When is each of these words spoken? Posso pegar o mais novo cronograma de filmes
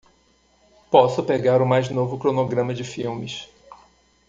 Posso 0.89 1.23
pegar 1.23 1.61
o 1.61 1.65
mais 1.67 1.87
novo 1.89 2.17
cronograma 2.17 2.73
de 2.73 2.83
filmes 2.83 3.47